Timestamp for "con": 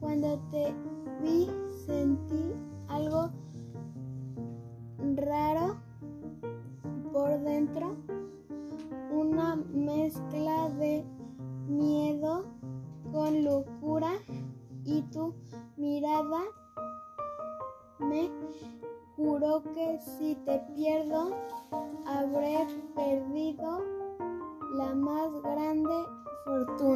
13.12-13.44